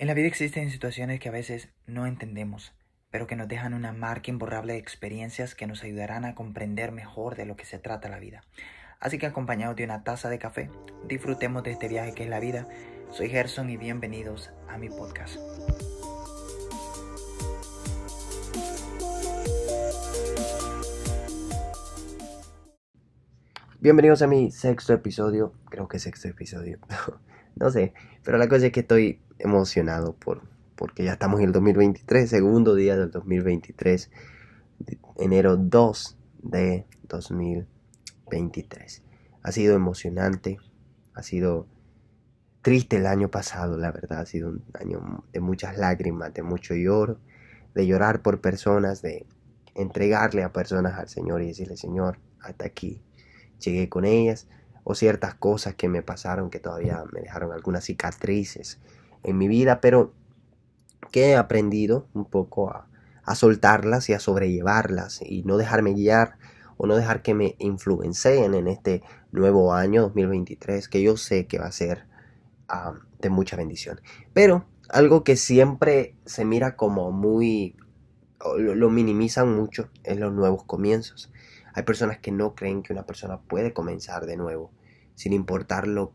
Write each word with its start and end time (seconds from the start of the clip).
En 0.00 0.06
la 0.06 0.14
vida 0.14 0.28
existen 0.28 0.70
situaciones 0.70 1.18
que 1.18 1.28
a 1.28 1.32
veces 1.32 1.70
no 1.88 2.06
entendemos, 2.06 2.72
pero 3.10 3.26
que 3.26 3.34
nos 3.34 3.48
dejan 3.48 3.74
una 3.74 3.92
marca 3.92 4.30
imborrable 4.30 4.74
de 4.74 4.78
experiencias 4.78 5.56
que 5.56 5.66
nos 5.66 5.82
ayudarán 5.82 6.24
a 6.24 6.36
comprender 6.36 6.92
mejor 6.92 7.34
de 7.34 7.46
lo 7.46 7.56
que 7.56 7.64
se 7.64 7.80
trata 7.80 8.08
la 8.08 8.20
vida. 8.20 8.44
Así 9.00 9.18
que 9.18 9.26
acompañados 9.26 9.74
de 9.74 9.82
una 9.82 10.04
taza 10.04 10.28
de 10.28 10.38
café, 10.38 10.70
disfrutemos 11.08 11.64
de 11.64 11.72
este 11.72 11.88
viaje 11.88 12.14
que 12.14 12.22
es 12.22 12.30
la 12.30 12.38
vida. 12.38 12.68
Soy 13.10 13.28
Gerson 13.28 13.70
y 13.70 13.76
bienvenidos 13.76 14.52
a 14.68 14.78
mi 14.78 14.88
podcast. 14.88 15.36
Bienvenidos 23.80 24.22
a 24.22 24.28
mi 24.28 24.52
sexto 24.52 24.92
episodio, 24.92 25.54
creo 25.68 25.88
que 25.88 25.98
sexto 25.98 26.28
episodio, 26.28 26.78
no 27.58 27.70
sé, 27.70 27.92
pero 28.24 28.38
la 28.38 28.48
cosa 28.48 28.66
es 28.66 28.72
que 28.72 28.80
estoy 28.80 29.20
emocionado 29.38 30.14
por, 30.14 30.42
porque 30.76 31.04
ya 31.04 31.12
estamos 31.12 31.40
en 31.40 31.46
el 31.46 31.52
2023, 31.52 32.28
segundo 32.28 32.74
día 32.74 32.96
del 32.96 33.10
2023, 33.10 34.10
enero 35.18 35.56
2 35.56 36.18
de 36.42 36.86
2023. 37.08 39.02
Ha 39.42 39.52
sido 39.52 39.74
emocionante, 39.74 40.58
ha 41.14 41.22
sido 41.22 41.66
triste 42.62 42.96
el 42.96 43.06
año 43.06 43.30
pasado, 43.30 43.76
la 43.78 43.92
verdad, 43.92 44.20
ha 44.20 44.26
sido 44.26 44.50
un 44.50 44.62
año 44.74 45.24
de 45.32 45.40
muchas 45.40 45.78
lágrimas, 45.78 46.34
de 46.34 46.42
mucho 46.42 46.74
lloro, 46.74 47.18
de 47.74 47.86
llorar 47.86 48.22
por 48.22 48.40
personas, 48.40 49.02
de 49.02 49.26
entregarle 49.74 50.42
a 50.42 50.52
personas 50.52 50.98
al 50.98 51.08
Señor 51.08 51.42
y 51.42 51.46
decirle, 51.46 51.76
Señor, 51.76 52.18
hasta 52.40 52.66
aquí 52.66 53.00
llegué 53.58 53.88
con 53.88 54.04
ellas, 54.04 54.48
o 54.90 54.94
ciertas 54.94 55.34
cosas 55.34 55.74
que 55.74 55.86
me 55.86 56.02
pasaron 56.02 56.48
que 56.48 56.60
todavía 56.60 57.04
me 57.12 57.20
dejaron 57.20 57.52
algunas 57.52 57.84
cicatrices 57.84 58.80
en 59.22 59.36
mi 59.36 59.46
vida, 59.46 59.82
pero 59.82 60.14
que 61.12 61.26
he 61.26 61.36
aprendido 61.36 62.08
un 62.14 62.24
poco 62.24 62.70
a, 62.70 62.86
soltarlas 63.34 64.08
y 64.08 64.14
a 64.14 64.18
sobrellevarlas 64.18 65.20
y 65.20 65.42
no 65.42 65.58
dejarme 65.58 65.92
guiar 65.92 66.38
o 66.78 66.86
no 66.86 66.96
dejar 66.96 67.20
que 67.20 67.34
me 67.34 67.54
influencien 67.58 68.54
en 68.54 68.66
este 68.66 69.02
nuevo 69.30 69.74
año 69.74 70.00
2023 70.04 70.88
que 70.88 71.02
yo 71.02 71.18
sé 71.18 71.46
que 71.46 71.58
va 71.58 71.66
a 71.66 71.72
ser 71.72 72.06
de 73.20 73.28
mucha 73.28 73.56
bendición. 73.56 74.00
Pero 74.32 74.64
algo 74.88 75.22
que 75.22 75.36
siempre 75.36 76.14
se 76.24 76.46
mira 76.46 76.76
como 76.76 77.12
muy, 77.12 77.76
lo, 78.56 78.74
lo 78.74 78.88
minimizan 78.88 79.54
mucho, 79.54 79.90
es 80.02 80.18
los 80.18 80.32
nuevos 80.32 80.64
comienzos. 80.64 81.30
Hay 81.74 81.82
personas 81.82 82.18
que 82.18 82.32
no 82.32 82.54
creen 82.54 82.82
que 82.82 82.94
una 82.94 83.04
persona 83.04 83.38
puede 83.42 83.74
comenzar 83.74 84.24
de 84.24 84.38
nuevo, 84.38 84.72
sin 85.18 85.32
importar 85.32 85.88
lo, 85.88 86.12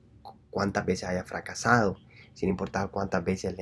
cuántas 0.50 0.86
veces 0.86 1.10
haya 1.10 1.26
fracasado 1.26 1.98
sin 2.34 2.50
importar 2.50 2.90
cuántas 2.90 3.24
veces 3.24 3.56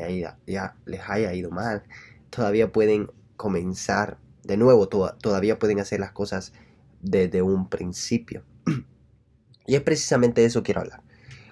ya 0.45 0.75
les 0.85 1.01
haya 1.09 1.33
ido 1.33 1.51
mal, 1.51 1.83
todavía 2.29 2.71
pueden 2.71 3.11
comenzar 3.37 4.17
de 4.43 4.57
nuevo, 4.57 4.87
todavía 4.87 5.59
pueden 5.59 5.79
hacer 5.79 5.99
las 5.99 6.11
cosas 6.11 6.53
desde 7.01 7.41
un 7.41 7.69
principio. 7.69 8.43
y 9.67 9.75
es 9.75 9.81
precisamente 9.81 10.41
de 10.41 10.47
eso 10.47 10.63
quiero 10.63 10.81
hablar. 10.81 11.01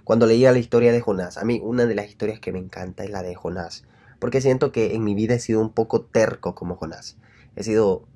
Cuando 0.03 0.25
leía 0.25 0.51
la 0.51 0.59
historia 0.59 0.91
de 0.91 1.01
Jonás, 1.01 1.37
a 1.37 1.45
mí 1.45 1.61
una 1.63 1.85
de 1.85 1.95
las 1.95 2.07
historias 2.07 2.39
que 2.39 2.51
me 2.51 2.59
encanta 2.59 3.03
es 3.03 3.11
la 3.11 3.21
de 3.21 3.35
Jonás, 3.35 3.83
porque 4.19 4.41
siento 4.41 4.71
que 4.71 4.95
en 4.95 5.03
mi 5.03 5.13
vida 5.13 5.35
he 5.35 5.39
sido 5.39 5.61
un 5.61 5.71
poco 5.71 6.01
terco 6.01 6.55
como 6.55 6.77
Jonás. 6.77 7.17
He 7.55 7.63
sido 7.63 8.07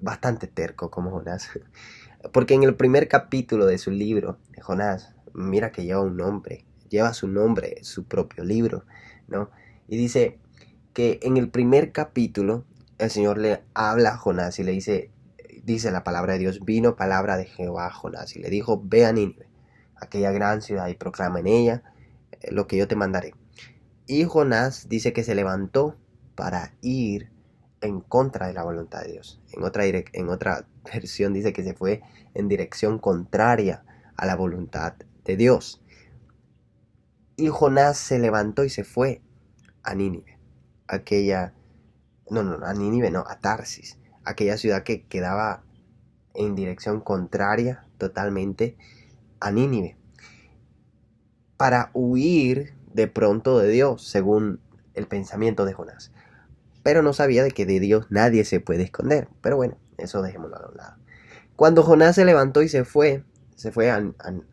bastante 0.00 0.46
terco 0.46 0.90
como 0.90 1.10
Jonás. 1.10 1.48
Porque 2.32 2.54
en 2.54 2.62
el 2.62 2.74
primer 2.74 3.08
capítulo 3.08 3.66
de 3.66 3.78
su 3.78 3.90
libro, 3.90 4.38
Jonás, 4.62 5.14
mira 5.34 5.72
que 5.72 5.84
lleva 5.84 6.00
un 6.00 6.16
nombre, 6.16 6.64
lleva 6.88 7.12
su 7.12 7.28
nombre, 7.28 7.82
su 7.82 8.04
propio 8.04 8.44
libro, 8.44 8.84
¿no? 9.28 9.50
Y 9.88 9.96
dice 9.96 10.38
que 10.94 11.18
en 11.22 11.36
el 11.36 11.50
primer 11.50 11.92
capítulo 11.92 12.64
el 12.98 13.10
Señor 13.10 13.38
le 13.38 13.62
habla 13.74 14.10
a 14.10 14.16
Jonás 14.16 14.58
y 14.58 14.64
le 14.64 14.72
dice, 14.72 15.10
dice 15.64 15.90
la 15.90 16.04
palabra 16.04 16.34
de 16.34 16.38
Dios, 16.38 16.64
vino 16.64 16.96
palabra 16.96 17.36
de 17.36 17.44
Jehová 17.44 17.86
a 17.86 17.92
Jonás 17.92 18.36
y 18.36 18.40
le 18.40 18.48
dijo, 18.48 18.80
ve 18.82 19.04
a 19.04 19.12
Nínive, 19.12 19.48
aquella 19.96 20.30
gran 20.30 20.62
ciudad 20.62 20.88
y 20.88 20.94
proclama 20.94 21.40
en 21.40 21.46
ella 21.48 21.82
eh, 22.32 22.52
lo 22.52 22.66
que 22.66 22.76
yo 22.76 22.88
te 22.88 22.96
mandaré. 22.96 23.34
Y 24.06 24.24
Jonás 24.24 24.88
dice 24.88 25.12
que 25.12 25.24
se 25.24 25.34
levantó 25.34 25.96
para 26.34 26.74
ir 26.80 27.30
en 27.84 28.00
contra 28.00 28.46
de 28.46 28.54
la 28.54 28.64
voluntad 28.64 29.02
de 29.02 29.12
Dios. 29.12 29.40
En 29.52 29.62
otra, 29.62 29.84
en 29.86 30.28
otra 30.28 30.66
versión 30.92 31.32
dice 31.32 31.52
que 31.52 31.62
se 31.62 31.74
fue 31.74 32.02
en 32.34 32.48
dirección 32.48 32.98
contraria 32.98 33.84
a 34.16 34.26
la 34.26 34.36
voluntad 34.36 34.94
de 35.24 35.36
Dios. 35.36 35.82
Y 37.36 37.48
Jonás 37.48 37.98
se 37.98 38.18
levantó 38.18 38.64
y 38.64 38.70
se 38.70 38.84
fue 38.84 39.20
a 39.82 39.94
Nínive, 39.94 40.38
aquella, 40.86 41.52
no, 42.30 42.42
no, 42.42 42.64
a 42.64 42.72
no, 42.72 43.24
a 43.26 43.38
Tarsis, 43.40 43.98
aquella 44.24 44.56
ciudad 44.56 44.84
que 44.84 45.04
quedaba 45.06 45.64
en 46.32 46.54
dirección 46.54 47.00
contraria 47.00 47.86
totalmente 47.98 48.76
a 49.40 49.50
Nínive, 49.50 49.96
para 51.56 51.90
huir 51.92 52.74
de 52.92 53.08
pronto 53.08 53.58
de 53.58 53.68
Dios, 53.68 54.06
según 54.06 54.60
el 54.94 55.08
pensamiento 55.08 55.64
de 55.64 55.72
Jonás. 55.72 56.12
Pero 56.84 57.02
no 57.02 57.12
sabía 57.12 57.42
de 57.42 57.50
que 57.50 57.66
de 57.66 57.80
Dios 57.80 58.06
nadie 58.10 58.44
se 58.44 58.60
puede 58.60 58.84
esconder. 58.84 59.26
Pero 59.40 59.56
bueno, 59.56 59.76
eso 59.98 60.22
dejémoslo 60.22 60.56
a 60.56 60.68
un 60.68 60.76
lado. 60.76 60.96
Cuando 61.56 61.82
Jonás 61.82 62.14
se 62.14 62.24
levantó 62.24 62.62
y 62.62 62.68
se 62.68 62.84
fue, 62.84 63.24
se 63.56 63.72
fue 63.72 63.90
a, 63.90 64.04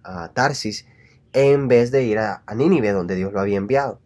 a 0.04 0.34
Tarsis, 0.34 0.88
en 1.34 1.68
vez 1.68 1.92
de 1.92 2.04
ir 2.04 2.20
a, 2.20 2.44
Nínive, 2.56 2.92
donde 2.92 3.16
Dios 3.16 3.32
lo 3.34 3.40
había 3.40 3.58
enviado. 3.58 4.02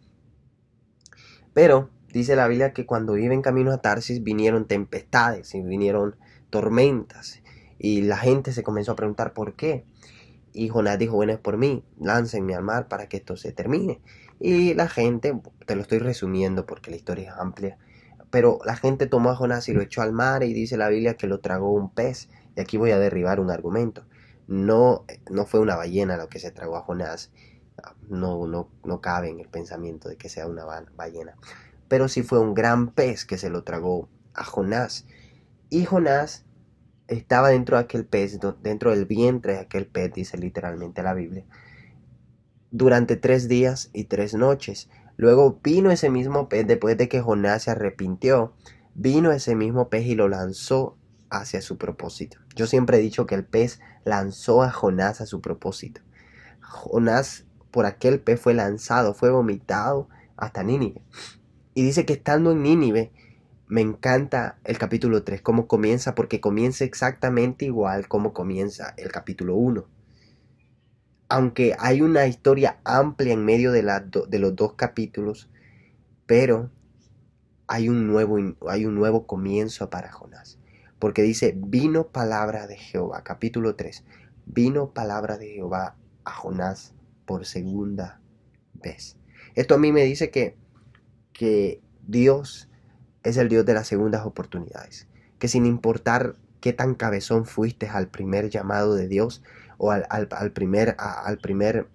Pero 1.54 1.90
dice 2.12 2.36
la 2.36 2.48
Biblia 2.48 2.72
que 2.72 2.86
cuando 2.86 3.16
iban 3.16 3.42
camino 3.42 3.72
a 3.72 3.78
Tarsis 3.78 4.22
vinieron 4.22 4.66
tempestades 4.66 5.54
y 5.54 5.62
vinieron 5.62 6.16
tormentas. 6.50 7.42
Y 7.78 8.02
la 8.02 8.16
gente 8.16 8.52
se 8.52 8.62
comenzó 8.62 8.92
a 8.92 8.96
preguntar 8.96 9.32
por 9.32 9.54
qué. 9.54 9.84
Y 10.52 10.68
Jonás 10.68 10.98
dijo, 10.98 11.16
bueno, 11.16 11.32
es 11.32 11.38
por 11.38 11.58
mí, 11.58 11.84
láncenme 12.00 12.54
al 12.54 12.62
mar 12.62 12.88
para 12.88 13.08
que 13.08 13.18
esto 13.18 13.36
se 13.36 13.52
termine. 13.52 14.00
Y 14.40 14.74
la 14.74 14.88
gente, 14.88 15.38
te 15.66 15.76
lo 15.76 15.82
estoy 15.82 15.98
resumiendo 15.98 16.64
porque 16.64 16.90
la 16.90 16.96
historia 16.96 17.30
es 17.30 17.38
amplia, 17.38 17.78
pero 18.30 18.58
la 18.64 18.76
gente 18.76 19.06
tomó 19.06 19.30
a 19.30 19.36
Jonás 19.36 19.68
y 19.68 19.72
lo 19.72 19.82
echó 19.82 20.02
al 20.02 20.12
mar 20.12 20.42
y 20.42 20.52
dice 20.52 20.76
la 20.76 20.88
Biblia 20.88 21.16
que 21.16 21.26
lo 21.26 21.40
tragó 21.40 21.72
un 21.72 21.90
pez. 21.90 22.28
Y 22.56 22.60
aquí 22.60 22.76
voy 22.76 22.90
a 22.90 22.98
derribar 22.98 23.40
un 23.40 23.50
argumento 23.50 24.04
no, 24.46 25.04
no 25.30 25.46
fue 25.46 25.60
una 25.60 25.76
ballena 25.76 26.16
lo 26.16 26.28
que 26.28 26.38
se 26.38 26.50
tragó 26.50 26.76
a 26.76 26.82
Jonás. 26.82 27.30
No, 28.08 28.46
no, 28.46 28.70
no 28.84 29.00
cabe 29.00 29.28
en 29.28 29.40
el 29.40 29.48
pensamiento 29.48 30.08
de 30.08 30.16
que 30.16 30.28
sea 30.28 30.46
una 30.46 30.64
ballena. 30.96 31.36
Pero 31.88 32.08
sí 32.08 32.22
fue 32.22 32.38
un 32.38 32.54
gran 32.54 32.88
pez 32.90 33.24
que 33.24 33.38
se 33.38 33.50
lo 33.50 33.64
tragó 33.64 34.08
a 34.34 34.44
Jonás. 34.44 35.06
Y 35.68 35.84
Jonás 35.84 36.44
estaba 37.08 37.50
dentro 37.50 37.76
de 37.76 37.84
aquel 37.84 38.06
pez, 38.06 38.38
dentro 38.62 38.90
del 38.90 39.04
vientre 39.04 39.54
de 39.54 39.60
aquel 39.60 39.86
pez, 39.86 40.12
dice 40.12 40.38
literalmente 40.38 41.02
la 41.02 41.14
Biblia, 41.14 41.44
durante 42.70 43.16
tres 43.16 43.48
días 43.48 43.90
y 43.92 44.04
tres 44.04 44.34
noches. 44.34 44.88
Luego 45.16 45.60
vino 45.62 45.90
ese 45.90 46.10
mismo 46.10 46.48
pez, 46.48 46.66
después 46.66 46.96
de 46.96 47.08
que 47.08 47.20
Jonás 47.20 47.64
se 47.64 47.70
arrepintió, 47.70 48.54
vino 48.94 49.32
ese 49.32 49.54
mismo 49.54 49.88
pez 49.88 50.06
y 50.06 50.14
lo 50.14 50.28
lanzó 50.28 50.96
hacia 51.30 51.62
su 51.62 51.78
propósito. 51.78 52.38
Yo 52.54 52.66
siempre 52.66 52.98
he 52.98 53.00
dicho 53.00 53.26
que 53.26 53.34
el 53.34 53.44
pez 53.44 53.80
lanzó 54.04 54.62
a 54.62 54.70
Jonás 54.70 55.20
a 55.20 55.26
su 55.26 55.40
propósito. 55.40 56.00
Jonás 56.60 57.44
por 57.70 57.86
aquel 57.86 58.20
pez 58.20 58.40
fue 58.40 58.54
lanzado, 58.54 59.14
fue 59.14 59.30
vomitado 59.30 60.08
hasta 60.36 60.62
Nínive. 60.62 61.02
Y 61.74 61.82
dice 61.82 62.06
que 62.06 62.14
estando 62.14 62.52
en 62.52 62.62
Nínive, 62.62 63.12
me 63.68 63.80
encanta 63.80 64.58
el 64.64 64.78
capítulo 64.78 65.24
3, 65.24 65.42
cómo 65.42 65.66
comienza, 65.66 66.14
porque 66.14 66.40
comienza 66.40 66.84
exactamente 66.84 67.64
igual 67.64 68.08
como 68.08 68.32
comienza 68.32 68.94
el 68.96 69.10
capítulo 69.10 69.56
1. 69.56 69.86
Aunque 71.28 71.74
hay 71.78 72.02
una 72.02 72.26
historia 72.26 72.78
amplia 72.84 73.32
en 73.32 73.44
medio 73.44 73.72
de, 73.72 73.82
de 73.82 74.38
los 74.38 74.54
dos 74.54 74.74
capítulos, 74.74 75.50
pero 76.26 76.70
hay 77.66 77.88
un, 77.88 78.06
nuevo, 78.06 78.38
hay 78.68 78.86
un 78.86 78.94
nuevo 78.94 79.26
comienzo 79.26 79.90
para 79.90 80.12
Jonás 80.12 80.58
porque 80.98 81.22
dice, 81.22 81.54
vino 81.56 82.08
palabra 82.08 82.66
de 82.66 82.76
Jehová, 82.76 83.22
capítulo 83.22 83.74
3, 83.76 84.04
vino 84.46 84.90
palabra 84.90 85.38
de 85.38 85.48
Jehová 85.48 85.96
a 86.24 86.30
Jonás 86.30 86.94
por 87.26 87.44
segunda 87.44 88.20
vez. 88.74 89.16
Esto 89.54 89.74
a 89.74 89.78
mí 89.78 89.92
me 89.92 90.04
dice 90.04 90.30
que, 90.30 90.56
que 91.32 91.82
Dios 92.06 92.68
es 93.22 93.36
el 93.36 93.48
Dios 93.48 93.66
de 93.66 93.74
las 93.74 93.88
segundas 93.88 94.24
oportunidades, 94.24 95.06
que 95.38 95.48
sin 95.48 95.66
importar 95.66 96.36
qué 96.60 96.72
tan 96.72 96.94
cabezón 96.94 97.44
fuiste 97.44 97.88
al 97.88 98.08
primer 98.08 98.48
llamado 98.48 98.94
de 98.94 99.08
Dios 99.08 99.42
o 99.78 99.90
al, 99.90 100.52
primer, 100.52 100.96
al 100.98 101.38
primer 101.38 101.88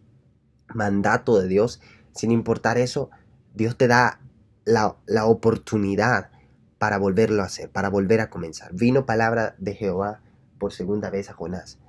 mandato 0.73 1.39
de 1.39 1.47
Dios, 1.47 1.81
sin 2.13 2.31
importar 2.31 2.77
eso, 2.77 3.09
Dios 3.53 3.77
te 3.77 3.87
da 3.87 4.19
la, 4.65 4.97
la 5.05 5.25
oportunidad 5.25 6.31
para 6.77 6.97
volverlo 6.97 7.43
a 7.43 7.45
hacer, 7.45 7.69
para 7.69 7.89
volver 7.89 8.21
a 8.21 8.29
comenzar. 8.29 8.73
Vino 8.73 9.05
palabra 9.05 9.55
de 9.59 9.75
Jehová 9.75 10.21
por 10.57 10.73
segunda 10.73 11.09
vez 11.09 11.29
a 11.29 11.33
Jonás. 11.33 11.79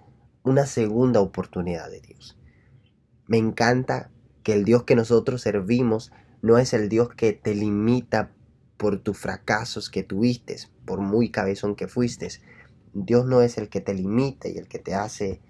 Una 0.42 0.66
segunda 0.66 1.20
oportunidad 1.20 1.90
de 1.90 2.00
Dios. 2.00 2.38
Me 3.26 3.38
encanta 3.38 4.10
que 4.42 4.52
el 4.52 4.64
Dios 4.64 4.84
que 4.84 4.96
nosotros 4.96 5.40
servimos 5.40 6.12
no 6.42 6.58
es 6.58 6.72
el 6.72 6.88
Dios 6.88 7.08
que 7.14 7.32
te 7.32 7.54
limita 7.54 8.32
por 8.76 8.98
tus 8.98 9.16
fracasos 9.16 9.88
que 9.88 10.02
tuviste, 10.02 10.56
por 10.84 11.00
muy 11.00 11.30
cabezón 11.30 11.76
que 11.76 11.86
fuiste. 11.86 12.28
Dios 12.92 13.24
no 13.26 13.40
es 13.40 13.58
el 13.58 13.68
que 13.68 13.80
te 13.80 13.94
limita 13.94 14.48
y 14.48 14.58
el 14.58 14.68
que 14.68 14.80
te 14.80 14.94
hace 14.94 15.40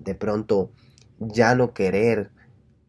de 0.00 0.14
pronto 0.14 0.70
ya 1.18 1.54
no 1.54 1.74
querer 1.74 2.30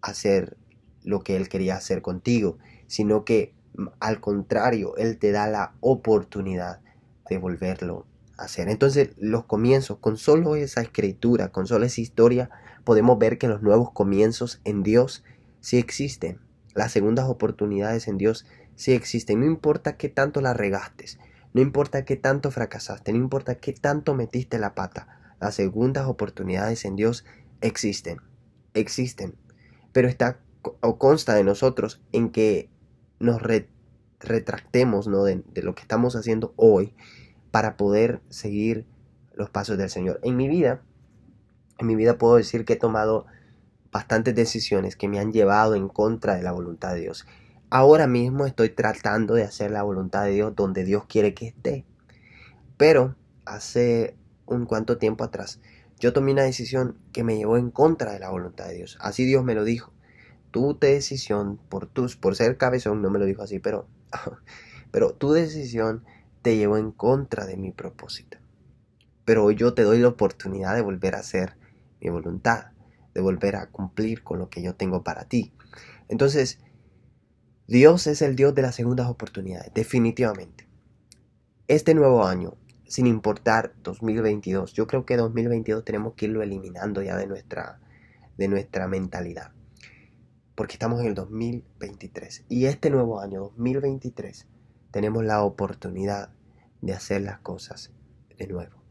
hacer 0.01 0.57
lo 1.03 1.21
que 1.21 1.35
Él 1.35 1.49
quería 1.49 1.75
hacer 1.75 2.01
contigo, 2.01 2.57
sino 2.87 3.23
que 3.25 3.53
al 3.99 4.19
contrario, 4.19 4.95
Él 4.97 5.17
te 5.17 5.31
da 5.31 5.47
la 5.47 5.73
oportunidad 5.81 6.81
de 7.29 7.37
volverlo 7.37 8.05
a 8.37 8.43
hacer. 8.43 8.69
Entonces, 8.69 9.11
los 9.17 9.45
comienzos, 9.45 9.97
con 9.99 10.17
solo 10.17 10.55
esa 10.55 10.81
escritura, 10.81 11.49
con 11.49 11.67
solo 11.67 11.85
esa 11.85 12.01
historia, 12.01 12.49
podemos 12.83 13.17
ver 13.19 13.37
que 13.37 13.47
los 13.47 13.61
nuevos 13.61 13.91
comienzos 13.91 14.61
en 14.63 14.83
Dios 14.83 15.23
sí 15.59 15.77
existen. 15.77 16.39
Las 16.73 16.91
segundas 16.91 17.27
oportunidades 17.27 18.07
en 18.07 18.17
Dios 18.17 18.45
sí 18.75 18.93
existen. 18.93 19.39
No 19.39 19.45
importa 19.45 19.97
qué 19.97 20.09
tanto 20.09 20.41
la 20.41 20.53
regastes, 20.53 21.19
no 21.53 21.61
importa 21.61 22.05
qué 22.05 22.15
tanto 22.15 22.51
fracasaste, 22.51 23.11
no 23.11 23.17
importa 23.17 23.55
qué 23.55 23.73
tanto 23.73 24.13
metiste 24.13 24.59
la 24.59 24.75
pata. 24.75 25.26
Las 25.39 25.55
segundas 25.55 26.07
oportunidades 26.07 26.85
en 26.85 26.95
Dios 26.95 27.25
existen. 27.61 28.21
Existen. 28.73 29.35
Pero 29.91 30.07
está 30.07 30.39
o 30.81 30.97
consta 30.97 31.35
de 31.35 31.43
nosotros 31.43 32.01
en 32.11 32.29
que 32.29 32.69
nos 33.19 33.41
retractemos 34.19 35.07
¿no? 35.07 35.23
de, 35.23 35.43
de 35.53 35.61
lo 35.61 35.75
que 35.75 35.81
estamos 35.81 36.15
haciendo 36.15 36.53
hoy 36.57 36.93
para 37.51 37.77
poder 37.77 38.21
seguir 38.29 38.85
los 39.33 39.49
pasos 39.49 39.77
del 39.77 39.89
Señor. 39.89 40.19
En 40.23 40.35
mi 40.35 40.47
vida, 40.47 40.81
en 41.77 41.87
mi 41.87 41.95
vida 41.95 42.17
puedo 42.17 42.35
decir 42.35 42.65
que 42.65 42.73
he 42.73 42.77
tomado 42.77 43.25
bastantes 43.91 44.35
decisiones 44.35 44.95
que 44.95 45.07
me 45.07 45.19
han 45.19 45.31
llevado 45.31 45.75
en 45.75 45.87
contra 45.87 46.35
de 46.35 46.43
la 46.43 46.51
voluntad 46.51 46.93
de 46.93 47.01
Dios. 47.01 47.25
Ahora 47.69 48.07
mismo 48.07 48.45
estoy 48.45 48.69
tratando 48.69 49.33
de 49.33 49.43
hacer 49.43 49.71
la 49.71 49.83
voluntad 49.83 50.23
de 50.23 50.31
Dios 50.31 50.55
donde 50.55 50.83
Dios 50.83 51.05
quiere 51.07 51.33
que 51.33 51.47
esté. 51.47 51.85
Pero 52.77 53.15
hace 53.45 54.15
un 54.47 54.65
cuanto 54.65 54.97
tiempo 54.97 55.23
atrás 55.23 55.59
yo 55.99 56.13
tomé 56.13 56.31
una 56.31 56.43
decisión 56.43 56.97
que 57.11 57.23
me 57.23 57.37
llevó 57.37 57.57
en 57.57 57.71
contra 57.71 58.13
de 58.13 58.19
la 58.19 58.29
voluntad 58.29 58.67
de 58.67 58.75
Dios. 58.75 58.97
Así 59.01 59.25
Dios 59.25 59.43
me 59.43 59.55
lo 59.55 59.63
dijo. 59.63 59.91
Tu 60.51 60.77
decisión 60.79 61.57
por 61.69 61.87
tus 61.87 62.15
por 62.15 62.35
ser 62.35 62.57
cabezón 62.57 63.01
no 63.01 63.09
me 63.09 63.19
lo 63.19 63.25
dijo 63.25 63.41
así, 63.41 63.59
pero 63.59 63.87
pero 64.91 65.13
tu 65.13 65.31
decisión 65.31 66.03
te 66.41 66.55
llevó 66.55 66.77
en 66.77 66.91
contra 66.91 67.45
de 67.45 67.57
mi 67.57 67.71
propósito. 67.71 68.37
Pero 69.25 69.43
hoy 69.43 69.55
yo 69.55 69.73
te 69.73 69.81
doy 69.81 69.99
la 69.99 70.07
oportunidad 70.09 70.75
de 70.75 70.81
volver 70.81 71.15
a 71.15 71.19
hacer 71.19 71.57
mi 71.99 72.09
voluntad, 72.09 72.67
de 73.13 73.21
volver 73.21 73.55
a 73.55 73.69
cumplir 73.69 74.23
con 74.23 74.39
lo 74.39 74.49
que 74.49 74.61
yo 74.61 74.75
tengo 74.75 75.03
para 75.03 75.25
ti. 75.25 75.51
Entonces, 76.07 76.59
Dios 77.67 78.07
es 78.07 78.21
el 78.21 78.35
Dios 78.37 78.55
de 78.55 78.61
las 78.61 78.75
segundas 78.75 79.07
oportunidades, 79.07 79.73
definitivamente. 79.73 80.65
Este 81.67 81.93
nuevo 81.93 82.25
año, 82.25 82.53
sin 82.87 83.07
importar 83.07 83.73
2022, 83.83 84.73
yo 84.73 84.87
creo 84.87 85.05
que 85.05 85.17
2022 85.17 85.83
tenemos 85.83 86.13
que 86.13 86.25
irlo 86.25 86.41
eliminando 86.41 87.01
ya 87.01 87.17
de 87.17 87.27
nuestra, 87.27 87.79
de 88.37 88.47
nuestra 88.47 88.87
mentalidad. 88.87 89.51
Porque 90.55 90.73
estamos 90.73 91.01
en 91.01 91.07
el 91.07 91.13
2023. 91.13 92.45
Y 92.49 92.65
este 92.65 92.89
nuevo 92.89 93.19
año, 93.19 93.41
2023, 93.41 94.47
tenemos 94.91 95.23
la 95.23 95.43
oportunidad 95.43 96.31
de 96.81 96.93
hacer 96.93 97.21
las 97.21 97.39
cosas 97.39 97.91
de 98.37 98.47
nuevo. 98.47 98.81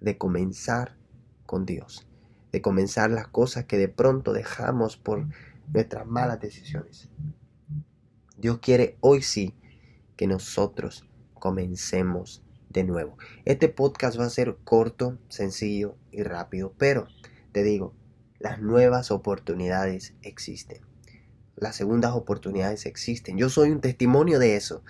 De 0.00 0.16
comenzar 0.16 0.96
con 1.44 1.66
Dios. 1.66 2.06
De 2.52 2.62
comenzar 2.62 3.10
las 3.10 3.28
cosas 3.28 3.64
que 3.66 3.76
de 3.76 3.88
pronto 3.88 4.32
dejamos 4.32 4.96
por 4.96 5.26
nuestras 5.72 6.06
malas 6.06 6.40
decisiones. 6.40 7.10
Dios 8.38 8.58
quiere 8.60 8.96
hoy 9.00 9.22
sí 9.22 9.54
que 10.16 10.26
nosotros 10.26 11.06
comencemos 11.34 12.42
de 12.70 12.84
nuevo. 12.84 13.18
Este 13.44 13.68
podcast 13.68 14.18
va 14.18 14.24
a 14.24 14.30
ser 14.30 14.56
corto, 14.64 15.18
sencillo 15.28 15.96
y 16.10 16.22
rápido, 16.22 16.72
pero 16.78 17.08
te 17.52 17.62
digo, 17.62 17.94
las 18.38 18.60
nuevas 18.60 19.10
oportunidades 19.10 20.14
existen. 20.22 20.78
Las 21.56 21.76
segundas 21.76 22.12
oportunidades 22.12 22.86
existen. 22.86 23.36
Yo 23.36 23.50
soy 23.50 23.70
un 23.70 23.80
testimonio 23.80 24.38
de 24.38 24.56
eso. 24.56 24.82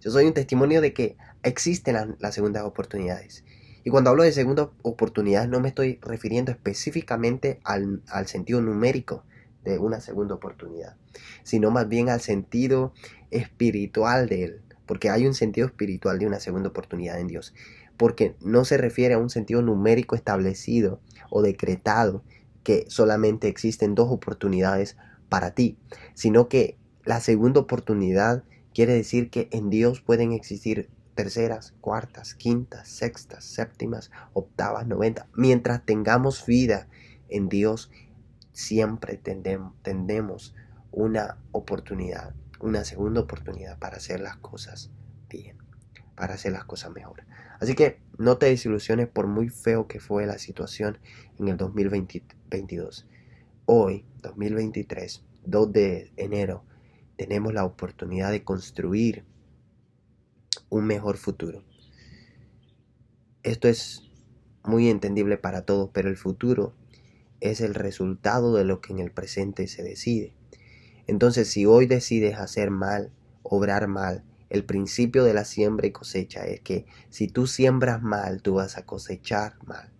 Yo 0.00 0.10
soy 0.10 0.24
un 0.24 0.34
testimonio 0.34 0.80
de 0.80 0.92
que 0.92 1.16
existen 1.42 2.16
las, 2.18 2.34
segundas 2.34 2.64
oportunidades. 2.64 3.44
Y 3.84 3.90
cuando 3.90 4.10
hablo 4.10 4.24
de 4.24 4.32
segundas 4.32 4.68
oportunidades 4.82 5.48
no 5.48 5.60
me 5.60 5.68
estoy 5.68 6.00
refiriendo 6.02 6.50
específicamente 6.50 7.60
al, 7.62 8.02
al 8.08 8.26
sentido 8.26 8.60
numérico 8.60 9.24
de 9.62 9.78
una 9.78 10.00
segunda 10.00 10.34
oportunidad, 10.34 10.96
sino 11.44 11.70
más 11.70 11.88
bien 11.88 12.08
al 12.08 12.20
sentido 12.20 12.92
espiritual 13.30 14.28
de 14.28 14.44
él, 14.44 14.62
porque 14.86 15.10
hay 15.10 15.26
un 15.26 15.34
sentido 15.34 15.66
espiritual 15.66 16.18
de 16.18 16.26
una 16.26 16.40
segunda 16.40 16.68
oportunidad 16.68 17.20
en 17.20 17.26
Dios, 17.26 17.54
porque 17.96 18.36
no 18.40 18.64
se 18.64 18.76
refiere 18.76 19.14
a 19.14 19.18
un 19.18 19.30
sentido 19.30 19.62
numérico 19.62 20.14
establecido 20.14 21.00
o 21.30 21.42
decretado 21.42 22.22
que 22.62 22.84
solamente 22.88 23.48
existen 23.48 23.94
dos 23.94 24.10
oportunidades 24.10 24.96
para 25.28 25.52
ti, 25.52 25.78
sino 26.14 26.48
que 26.48 26.76
la 27.04 27.20
segunda 27.20 27.60
oportunidad 27.60 28.44
quiere 28.74 28.92
decir 28.92 29.30
que 29.30 29.48
en 29.52 29.70
Dios 29.70 30.00
pueden 30.00 30.32
existir 30.32 30.90
terceras, 31.14 31.74
cuartas, 31.80 32.34
quintas, 32.34 32.88
sextas, 32.88 33.44
séptimas, 33.44 34.10
octavas, 34.34 34.86
noventas, 34.86 35.26
mientras 35.34 35.84
tengamos 35.84 36.44
vida 36.44 36.88
en 37.28 37.48
Dios 37.48 37.90
siempre 38.52 39.20
tendemos 39.82 40.54
una 40.92 41.38
oportunidad, 41.52 42.34
una 42.60 42.84
segunda 42.84 43.20
oportunidad 43.20 43.78
para 43.78 43.96
hacer 43.96 44.20
las 44.20 44.36
cosas 44.36 44.90
bien, 45.28 45.58
para 46.14 46.34
hacer 46.34 46.52
las 46.52 46.64
cosas 46.64 46.92
mejor. 46.92 47.24
Así 47.60 47.74
que 47.74 48.00
no 48.18 48.38
te 48.38 48.46
desilusiones 48.46 49.08
por 49.08 49.26
muy 49.26 49.48
feo 49.48 49.86
que 49.86 50.00
fue 50.00 50.26
la 50.26 50.38
situación 50.38 50.98
en 51.38 51.48
el 51.48 51.56
2022. 51.56 53.06
Hoy, 53.66 54.04
2023, 54.22 55.24
2 55.44 55.72
de 55.72 56.12
enero, 56.16 56.64
tenemos 57.16 57.52
la 57.54 57.64
oportunidad 57.64 58.30
de 58.30 58.44
construir 58.44 59.24
un 60.68 60.86
mejor 60.86 61.16
futuro. 61.16 61.64
Esto 63.42 63.68
es 63.68 64.10
muy 64.64 64.88
entendible 64.88 65.38
para 65.38 65.62
todos, 65.62 65.90
pero 65.92 66.08
el 66.08 66.16
futuro 66.16 66.74
es 67.40 67.60
el 67.60 67.74
resultado 67.74 68.54
de 68.54 68.64
lo 68.64 68.80
que 68.80 68.92
en 68.92 68.98
el 68.98 69.10
presente 69.10 69.68
se 69.68 69.82
decide. 69.82 70.34
Entonces, 71.06 71.48
si 71.48 71.66
hoy 71.66 71.86
decides 71.86 72.36
hacer 72.36 72.70
mal, 72.70 73.12
obrar 73.42 73.86
mal, 73.88 74.24
el 74.50 74.64
principio 74.64 75.24
de 75.24 75.34
la 75.34 75.44
siembra 75.44 75.86
y 75.86 75.92
cosecha 75.92 76.44
es 76.46 76.60
que 76.60 76.86
si 77.10 77.28
tú 77.28 77.46
siembras 77.46 78.02
mal, 78.02 78.42
tú 78.42 78.54
vas 78.54 78.76
a 78.76 78.86
cosechar 78.86 79.56
mal. 79.64 79.90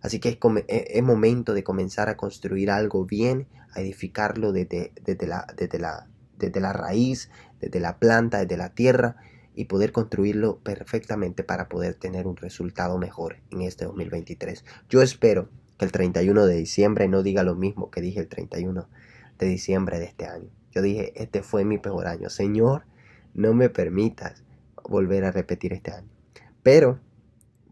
Así 0.00 0.20
que 0.20 0.38
es, 0.68 1.02
momento 1.02 1.54
de 1.54 1.64
comenzar 1.64 2.08
a 2.08 2.16
construir 2.16 2.70
algo 2.70 3.04
bien, 3.04 3.48
a 3.74 3.80
edificarlo 3.80 4.52
desde, 4.52 4.92
la, 5.26 5.46
desde, 5.56 5.78
la, 5.78 6.06
desde 6.38 6.60
la 6.60 6.72
raíz, 6.72 7.30
desde 7.60 7.80
la 7.80 7.98
planta, 7.98 8.38
desde 8.38 8.56
la 8.56 8.74
tierra 8.74 9.16
y 9.54 9.64
poder 9.64 9.90
construirlo 9.90 10.60
perfectamente 10.60 11.42
para 11.42 11.68
poder 11.68 11.94
tener 11.94 12.26
un 12.26 12.36
resultado 12.36 12.96
mejor 12.98 13.38
en 13.50 13.62
este 13.62 13.86
2023. 13.86 14.64
Yo 14.88 15.02
espero 15.02 15.48
que 15.78 15.84
el 15.84 15.92
31 15.92 16.46
de 16.46 16.56
diciembre 16.56 17.08
no 17.08 17.22
diga 17.22 17.42
lo 17.42 17.56
mismo 17.56 17.90
que 17.90 18.00
dije 18.00 18.20
el 18.20 18.28
31 18.28 18.88
de 19.38 19.46
diciembre 19.46 19.98
de 19.98 20.06
este 20.06 20.26
año. 20.26 20.50
Yo 20.70 20.82
dije, 20.82 21.12
este 21.16 21.42
fue 21.42 21.64
mi 21.64 21.78
peor 21.78 22.06
año. 22.06 22.30
Señor, 22.30 22.84
no 23.34 23.54
me 23.54 23.70
permitas 23.70 24.44
volver 24.84 25.24
a 25.24 25.30
repetir 25.30 25.72
este 25.72 25.92
año. 25.92 26.08
Pero 26.62 27.00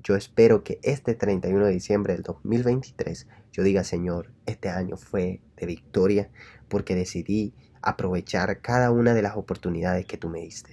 yo 0.02 0.14
espero 0.14 0.62
que 0.62 0.78
este 0.82 1.14
31 1.14 1.66
de 1.66 1.72
diciembre 1.72 2.14
del 2.14 2.22
2023 2.22 3.26
yo 3.52 3.62
diga, 3.62 3.84
Señor, 3.84 4.32
este 4.46 4.68
año 4.68 4.96
fue 4.96 5.40
de 5.56 5.66
victoria 5.66 6.30
porque 6.68 6.94
decidí 6.94 7.54
aprovechar 7.82 8.60
cada 8.60 8.90
una 8.90 9.14
de 9.14 9.22
las 9.22 9.36
oportunidades 9.36 10.06
que 10.06 10.18
tú 10.18 10.28
me 10.28 10.40
diste. 10.40 10.72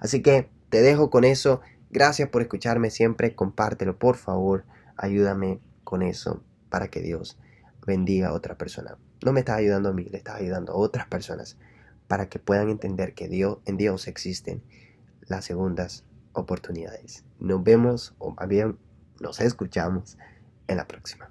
Así 0.00 0.22
que 0.22 0.50
te 0.68 0.82
dejo 0.82 1.10
con 1.10 1.24
eso. 1.24 1.60
Gracias 1.90 2.28
por 2.28 2.42
escucharme 2.42 2.90
siempre. 2.90 3.34
Compártelo, 3.34 3.98
por 3.98 4.16
favor. 4.16 4.64
Ayúdame 4.96 5.60
con 5.84 6.02
eso 6.02 6.42
para 6.68 6.88
que 6.88 7.00
Dios 7.00 7.38
bendiga 7.86 8.28
a 8.28 8.32
otra 8.32 8.56
persona. 8.58 8.98
No 9.24 9.32
me 9.32 9.40
estás 9.40 9.56
ayudando 9.56 9.88
a 9.88 9.92
mí, 9.94 10.04
le 10.04 10.18
estás 10.18 10.36
ayudando 10.36 10.74
a 10.74 10.76
otras 10.76 11.06
personas 11.06 11.56
para 12.08 12.28
que 12.28 12.38
puedan 12.38 12.68
entender 12.68 13.14
que 13.14 13.26
Dios, 13.26 13.56
en 13.64 13.78
Dios 13.78 14.06
existen 14.06 14.62
las 15.22 15.46
segundas 15.46 16.04
oportunidades. 16.34 17.24
Nos 17.38 17.64
vemos 17.64 18.14
o 18.18 18.36
bien 18.46 18.76
nos 19.20 19.40
escuchamos 19.40 20.18
en 20.68 20.76
la 20.76 20.86
próxima. 20.86 21.30